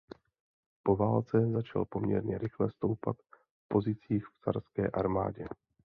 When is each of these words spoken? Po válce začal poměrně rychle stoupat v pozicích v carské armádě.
Po 0.83 0.95
válce 0.95 1.51
začal 1.51 1.85
poměrně 1.85 2.37
rychle 2.37 2.69
stoupat 2.69 3.17
v 3.57 3.67
pozicích 3.67 4.27
v 4.27 4.39
carské 4.43 4.87
armádě. 4.89 5.45